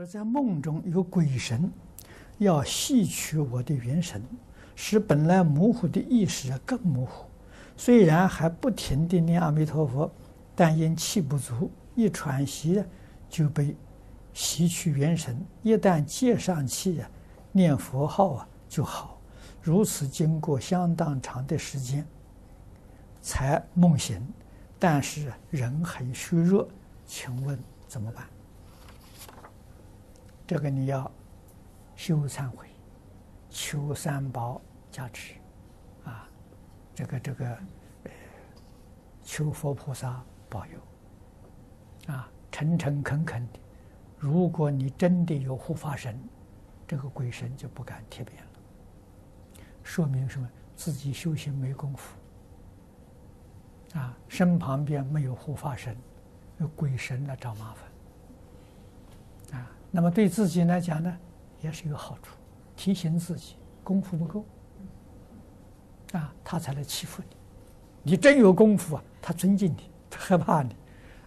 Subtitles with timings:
[0.00, 1.70] 说在梦中有鬼神
[2.38, 4.22] 要吸取我的元神，
[4.74, 7.26] 使本来模糊的意识更模糊。
[7.76, 10.10] 虽然还不停地念阿弥陀佛，
[10.56, 12.82] 但因气不足，一喘息
[13.28, 13.76] 就被
[14.32, 15.38] 吸取元神。
[15.62, 17.10] 一旦接上气啊，
[17.52, 19.20] 念佛号啊就好。
[19.60, 22.06] 如此经过相当长的时间
[23.20, 24.26] 才梦醒，
[24.78, 26.66] 但是人很虚弱，
[27.04, 28.24] 请问怎么办？
[30.50, 31.08] 这个你要
[31.94, 32.66] 修忏悔，
[33.48, 35.34] 求三宝加持，
[36.04, 36.28] 啊，
[36.92, 37.46] 这个这个，
[38.02, 38.10] 呃，
[39.22, 43.60] 求佛菩萨保佑，啊，诚诚恳恳的。
[44.18, 46.20] 如果你真的有护法神，
[46.84, 48.50] 这个鬼神就不敢贴边了，
[49.84, 50.50] 说明什么？
[50.74, 52.16] 自己修行没功夫，
[53.94, 55.96] 啊，身旁边没有护法神，
[56.58, 57.88] 有鬼神来找麻烦。
[59.90, 61.16] 那么对自己来讲呢，
[61.60, 62.36] 也是有好处，
[62.76, 64.44] 提醒自己功夫不够，
[66.12, 67.36] 啊，他才来欺负你。
[68.02, 70.76] 你真有功夫啊，他尊敬你，他害怕你，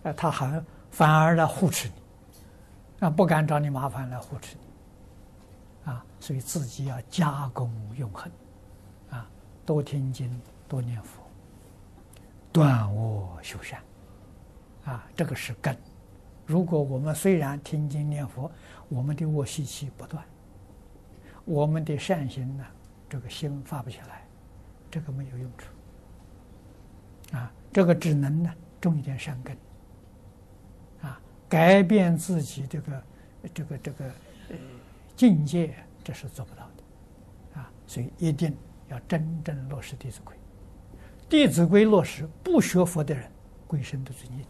[0.04, 8.32] 啊，他还反而来护持你，啊，不敢找你麻烦来护持你，啊，所以自己要加功用恨，
[9.10, 9.30] 啊，
[9.66, 11.22] 多听经，多念佛，
[12.52, 13.82] 断恶修善，
[14.86, 15.78] 啊，这个是根。
[16.46, 18.52] 如果我们虽然听经念佛，
[18.90, 20.24] 我们的恶习气不断，
[21.46, 22.66] 我们的善行呢，
[23.10, 24.28] 这个心发不起来，
[24.92, 25.68] 这个没有用处。
[27.38, 29.58] 啊，这个只能呢种一点善根，
[31.02, 33.04] 啊，改变自己这个
[33.54, 34.06] 这个这个
[34.50, 34.56] 呃
[35.16, 37.60] 境界，这是做不到的。
[37.62, 38.56] 啊，所以一定
[38.90, 40.36] 要真正落实《弟子规》。
[41.30, 43.32] 《弟子规》落实，不学佛的人，
[43.66, 44.46] 鬼神都尊敬。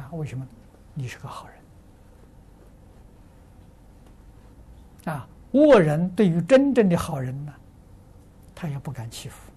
[0.00, 0.46] 啊，为什么？
[0.94, 1.46] 你是个好
[5.04, 5.14] 人。
[5.14, 7.52] 啊，恶人对于真正的好人呢，
[8.54, 9.52] 他也不敢欺负。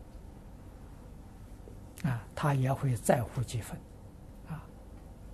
[2.07, 3.79] 啊，他也会在乎几分。
[4.49, 4.61] 啊，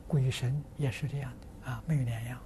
[0.08, 1.72] 鬼神也是这样的。
[1.72, 2.40] 啊，没有两样。